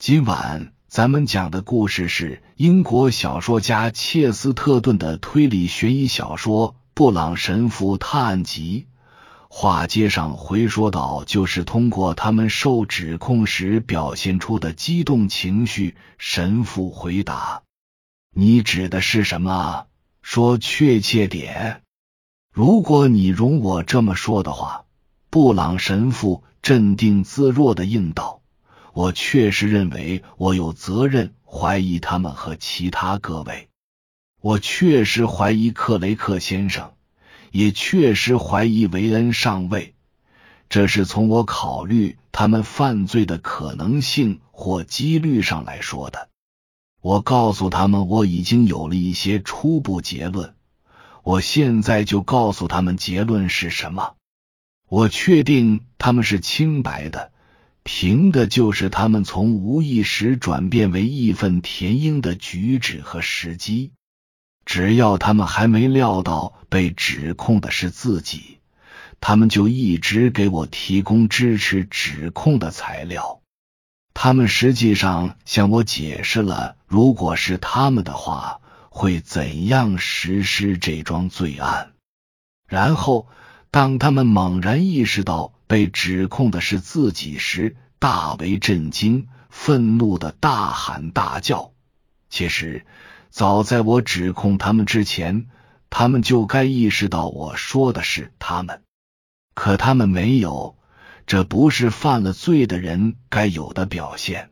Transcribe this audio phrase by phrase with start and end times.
[0.00, 8.86] 今晚咱们讲的故事是英国小说家切斯特顿的推理悬疑小说《布朗神父探案集》。
[9.50, 17.60] 话接上回说到，就是通过他们受指控时表现出的激动情绪，神父回答
[18.34, 19.84] ：“你指的是什么？
[20.22, 21.82] 说确切点。
[22.50, 24.86] 如果你容我这么说的话。”
[25.28, 28.39] 布朗神父镇定自若的应道。
[28.92, 33.68] 我确实认为我有责任怀疑他们和其他各位。
[34.40, 36.92] 我确实怀疑克雷克先生，
[37.52, 39.94] 也确实怀疑维恩上尉。
[40.68, 46.28] 这是从我考虑他们犯罪的可能性或几率上来说的。
[47.02, 50.54] 我告诉他们我已经有了一些初步结论。
[51.22, 54.14] 我现在就告诉他们结论是什么。
[54.88, 57.32] 我确定他们是清白的。
[57.92, 63.90] 凭的就是他们从无意识转变为义愤填膺的举止和时机。
[64.64, 68.58] 只要他们还没料到被指控的是自己，
[69.20, 73.40] 他们就一直给我提供支持指控的材料。
[74.14, 81.90] 他们实际上向我解释了，如果是他们的话，会怎样实施这桩罪案。
[82.68, 83.26] 然后，
[83.72, 85.52] 当他们猛然意识到。
[85.70, 91.70] 被指控的是自己时，大为震惊，愤怒的大喊大叫。
[92.28, 92.84] 其实，
[93.28, 95.46] 早在我指控他们之前，
[95.88, 98.82] 他们就该意识到我说的是他们。
[99.54, 100.76] 可他们没有，
[101.24, 104.50] 这不是犯了罪的人该有的表现。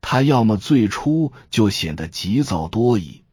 [0.00, 3.24] 他要么最初就显得急躁多疑，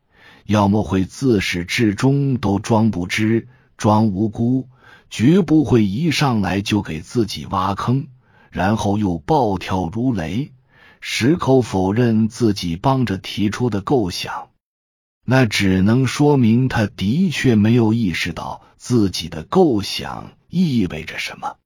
[0.45, 4.67] 要么会自始至终都装不知、装无辜。
[5.13, 8.07] 绝不会一上来就给自己挖坑，
[8.49, 10.53] 然后又暴跳如雷，
[11.01, 14.49] 矢口否认自己帮着提出的构想。
[15.23, 21.57] 那只能说明他的确没有意识到自己的构想意味着什么。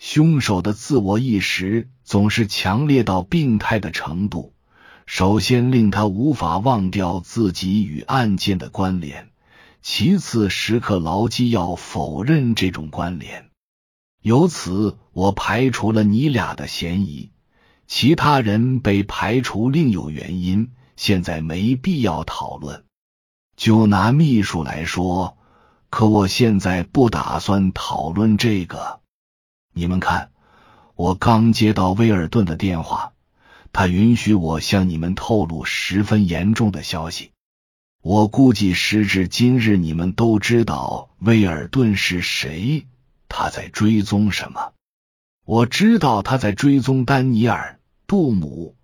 [0.00, 4.52] 凶手的自我意识总是强烈到病态的程度，
[5.06, 9.28] 首先令他无法忘掉自己与案件的关联。
[9.86, 13.50] 其次，时刻牢记要否认这种关联。
[14.22, 17.32] 由此，我排除了你俩的嫌疑。
[17.86, 22.84] 其他人被排除另有原因，现在没必要讨论。
[23.58, 25.36] 就拿秘书来说，
[25.90, 29.00] 可我现在不打算讨论这个。
[29.74, 30.30] 你们看，
[30.94, 33.12] 我刚接到威尔顿的电话，
[33.70, 37.32] 他允许我向你们透露十分严重的消息。
[38.04, 42.86] 我估计时至今日，你们都知道威尔顿是谁，
[43.30, 44.74] 他在追踪什么。
[45.46, 48.76] 我知道他在追踪丹尼尔·杜姆，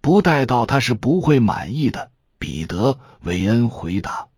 [0.00, 2.12] 不带到他是不会满意的。
[2.38, 2.92] 彼得·
[3.24, 4.28] 韦恩回答。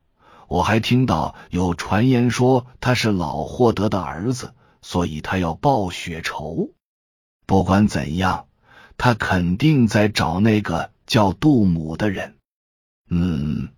[0.48, 6.70] 我还听到有传言说他是老霍德的儿子，所以他要报血仇。
[7.44, 8.46] 不管怎样，
[8.96, 12.36] 他肯定在找那个叫杜姆的人。
[13.10, 13.68] 嗯。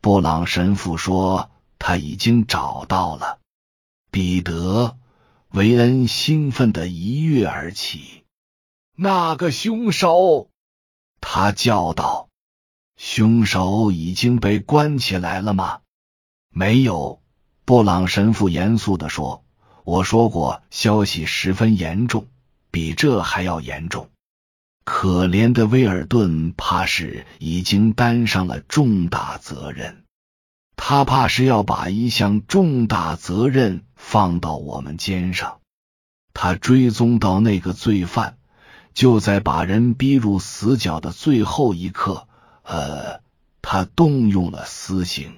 [0.00, 3.38] 布朗神父说：“他已经找到了。”
[4.10, 4.96] 彼得·
[5.56, 8.24] 维恩兴奋的一跃而起。
[8.94, 10.48] 那个凶手，
[11.20, 12.28] 他叫道
[12.96, 15.80] ：“凶手已经被关起来了吗
[16.50, 17.20] ？”“没有。”
[17.64, 19.44] 布朗神父严肃的说
[19.84, 22.26] ：“我说过，消息十分严重，
[22.70, 24.08] 比这还要严重。”
[24.90, 30.04] 可怜的威尔顿，怕是已经担上了重大责任。
[30.76, 35.60] 他怕是要把一项重大责任放到我们肩上。
[36.32, 38.38] 他追踪到那个罪犯，
[38.94, 42.26] 就在把人逼入死角的最后一刻，
[42.62, 43.20] 呃，
[43.60, 45.34] 他动用了私刑。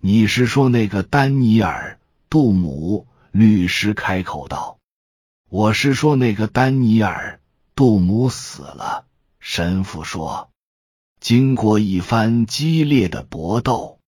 [0.00, 3.06] 你是说那个丹尼尔·杜姆？
[3.30, 4.78] 律师开口道
[5.48, 7.38] ：“我是说那个丹尼尔。”
[7.76, 9.04] 杜姆死了，
[9.40, 10.50] 神父说。
[11.18, 13.98] 经过一番激烈的搏斗，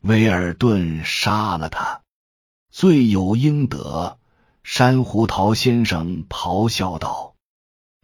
[0.00, 2.00] 威尔顿杀了他，
[2.70, 4.18] 罪有应得。
[4.62, 7.34] 珊瑚桃先生咆哮道：“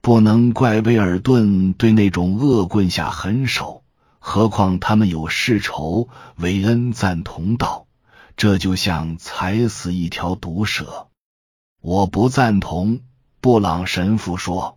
[0.03, 3.85] 不能怪威尔顿对那种恶棍下狠手，
[4.19, 7.87] 何况他们有世仇。”韦恩赞同道
[8.37, 11.09] ：“这就像踩死一条毒蛇。”
[11.81, 13.01] 我不赞同，
[13.41, 14.77] 布朗神父说。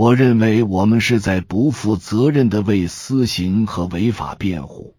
[0.00, 4.94] 我认为我们是在不负责任的为私刑和违法辩护，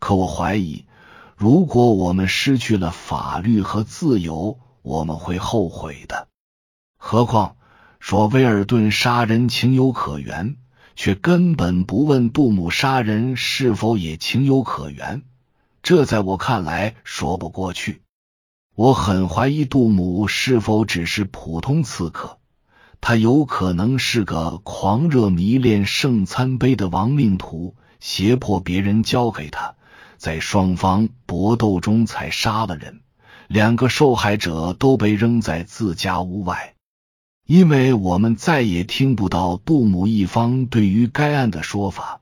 [0.00, 0.86] 可我怀疑，
[1.36, 6.26] 如果我们失去了法律和自由，我们会后悔的。
[6.98, 7.54] 何况
[8.00, 10.56] 说威尔顿杀人情有可原，
[10.96, 15.22] 却根本不问杜姆杀人是否也情有可原，
[15.80, 18.02] 这在我看来说不过去。
[18.74, 22.39] 我很怀疑杜姆是否只是普通刺客，
[23.00, 29.74] 他有可能是个狂热迷恋圣餐杯的亡命徒，胁迫别人交给他，
[30.16, 33.00] 在双方搏斗中才杀了人。
[33.48, 36.74] 两个受害者都被扔在自家屋外。
[37.46, 42.20] 因为我们再也听不到杜姆一方对于该案的说法，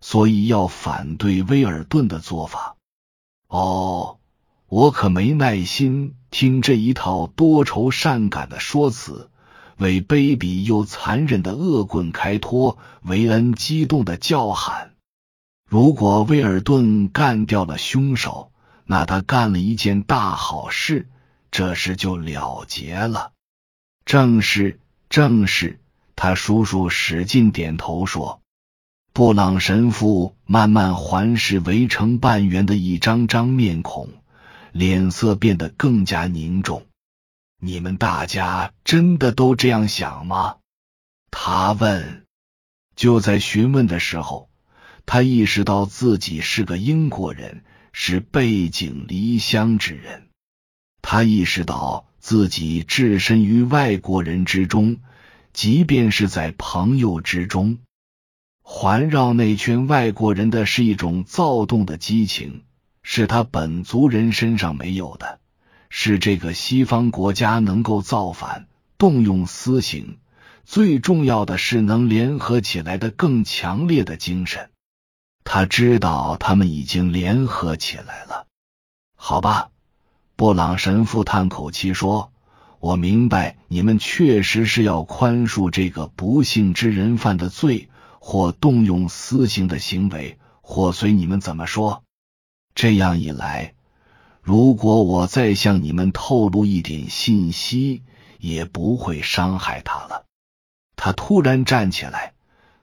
[0.00, 2.76] 所以要反对威尔顿的做法。
[3.48, 4.18] 哦，
[4.68, 9.30] 我可没耐心听这一套多愁善感的说辞，
[9.78, 12.78] 为卑鄙又残忍的恶棍开脱。
[13.02, 14.94] 维恩激动的叫喊
[15.68, 18.52] ：“如果威尔顿干掉了凶手，
[18.84, 21.08] 那他干了一件大好事，
[21.50, 23.32] 这事就了结了。”
[24.04, 25.80] 正是，正是。
[26.16, 28.40] 他叔叔使劲点头说
[29.14, 34.08] ：“布朗神父慢慢环视围成半圆的一张张面孔，
[34.72, 36.87] 脸色变得更加凝重。
[37.60, 40.56] 你们大家真的都这样想吗？”
[41.30, 42.24] 他问。
[42.96, 44.50] 就在询问的时候，
[45.06, 50.28] 他意识到自己是个英国人，是背井离乡之人。
[51.02, 52.06] 他意识到。
[52.20, 54.98] 自己置身于外国人之中，
[55.54, 57.78] 即便是在朋友之中，
[58.60, 62.64] 环绕那群外国人的是一种躁动的激情，
[63.02, 65.40] 是他本族人身上没有的，
[65.90, 68.66] 是这个西方国家能够造反、
[68.98, 70.18] 动用私刑，
[70.64, 74.70] 最重要的是能联合起来的更强烈的精神。
[75.44, 78.46] 他知道他们已经联合起来了，
[79.16, 79.70] 好吧。
[80.36, 82.32] 布朗神父叹口气说
[82.78, 87.88] ：“我明白，你们确实是要宽恕这个不幸之人犯的罪，
[88.20, 92.04] 或动用私刑的行为，或随你们怎么说。
[92.74, 93.74] 这样一来，
[94.48, 98.02] 如果我再向你们透露一点信息，
[98.38, 100.24] 也不会伤害他了。”
[100.96, 102.32] 他突然站起来，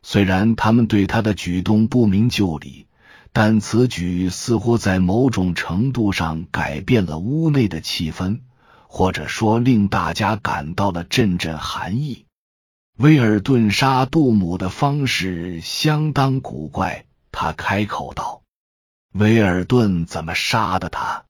[0.03, 2.85] 虽然他们对他的举动不明就里。
[3.33, 8.39] 但此举似乎在某种程度上改变了屋内的气氛，
[8.87, 12.27] 或者说令大家感到了阵阵寒意。
[12.97, 18.43] 威尔顿杀杜姆的方式相当古怪，他开口道
[19.11, 21.24] ：“威尔顿怎么杀的他？”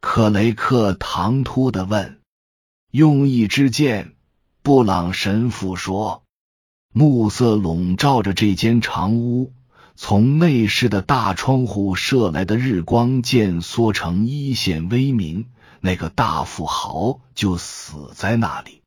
[0.00, 2.20] 克雷克唐突的问。
[2.90, 4.16] “用一支箭。”
[4.62, 6.24] 布朗神父说。
[6.92, 9.52] 暮色笼罩着这间长屋。
[9.94, 15.50] 从内室的大窗户射来的日光渐缩成一线微明，
[15.80, 18.80] 那个大富豪就死在那里。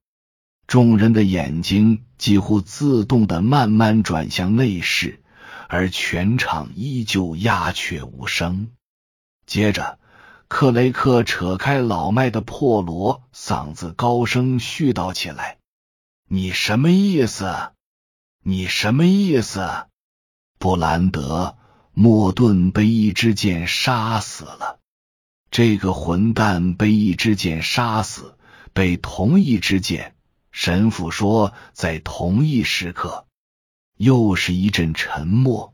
[0.65, 5.21] 众人的眼睛几乎自动的慢慢转向内室，
[5.69, 8.69] 而全场依旧鸦雀无声。
[9.45, 9.99] 接着，
[10.53, 15.57] 克雷克扯开老麦的破锣，嗓子高声絮叨起来
[16.29, 17.71] ：“你什么意思？
[18.43, 19.87] 你什么意思？”
[20.59, 21.55] 布兰德·
[21.93, 24.79] 莫顿被一支箭杀死了。
[25.49, 28.37] 这个混蛋被一支箭杀死，
[28.73, 30.13] 被同一支箭。
[30.51, 33.25] 神父说，在同一时刻，
[33.97, 35.73] 又是一阵沉默，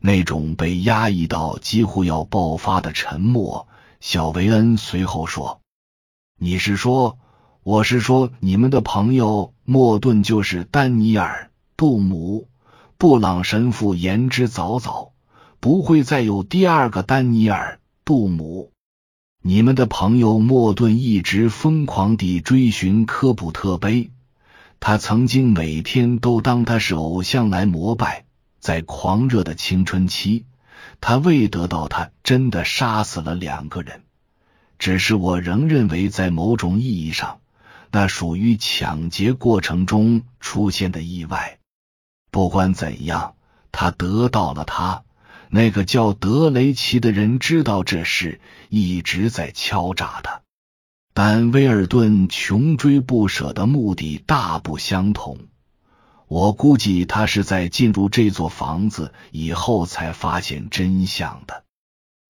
[0.00, 3.66] 那种被压抑到几乎要爆发的沉默。
[4.00, 5.60] 小维恩随后说
[6.38, 7.18] ：“你是说，
[7.62, 12.48] 我是说，你们的朋友莫顿就是丹尼尔·杜姆。”
[12.96, 15.10] 布朗神父言之凿凿，
[15.60, 18.72] 不会再有第二个丹尼尔·杜姆。
[19.40, 24.10] 你们的朋友莫顿一直疯狂地追寻科普特碑，
[24.80, 28.24] 他曾经每天都当他是偶像来膜拜。
[28.58, 30.44] 在狂热的青春期，
[31.00, 34.02] 他未得到他真的杀死了两个人，
[34.78, 37.40] 只是我仍认为，在某种意义上，
[37.90, 41.58] 那属于抢劫过程中出现的意外。
[42.30, 43.34] 不管怎样，
[43.72, 45.04] 他得到了他。
[45.50, 48.38] 那个叫德雷奇的人知道这事，
[48.68, 50.42] 一直在敲诈他。
[51.14, 55.38] 但威尔顿穷追不舍的目的大不相同。
[56.28, 61.64] 我估计他是在进入这座房子以后才发现真相的。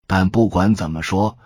[0.07, 1.37] 但不管怎么说，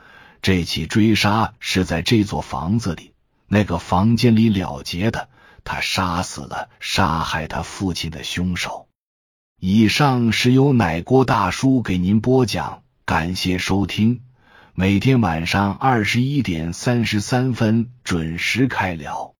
[0.41, 3.13] 这起追杀是在这座房子里
[3.47, 5.29] 那个房间里了结的。
[5.65, 8.87] 他杀死了杀害他父亲的凶手。
[9.59, 14.21] 以上是由奶锅大叔给您播讲，感谢收听。
[14.73, 19.35] 每天晚上二十一点三十三分准时开聊。